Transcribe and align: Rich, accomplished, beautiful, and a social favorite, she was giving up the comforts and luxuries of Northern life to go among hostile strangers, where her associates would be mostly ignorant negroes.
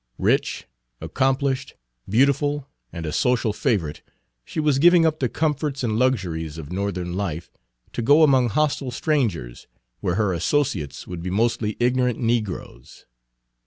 Rich, 0.17 0.65
accomplished, 0.99 1.75
beautiful, 2.09 2.67
and 2.91 3.05
a 3.05 3.11
social 3.11 3.53
favorite, 3.53 4.01
she 4.43 4.59
was 4.59 4.79
giving 4.79 5.05
up 5.05 5.19
the 5.19 5.29
comforts 5.29 5.83
and 5.83 5.99
luxuries 5.99 6.57
of 6.57 6.71
Northern 6.71 7.13
life 7.13 7.51
to 7.93 8.01
go 8.01 8.23
among 8.23 8.49
hostile 8.49 8.89
strangers, 8.89 9.67
where 9.99 10.15
her 10.15 10.33
associates 10.33 11.05
would 11.05 11.21
be 11.21 11.29
mostly 11.29 11.77
ignorant 11.79 12.17
negroes. 12.17 13.05